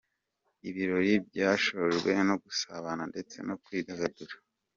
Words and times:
Ibirori 0.69 1.13
byashojwe 1.27 2.11
no 2.27 2.35
gusabana 2.43 3.03
ndetse 3.11 3.37
no 3.47 3.55
kwidagadura. 3.63 4.33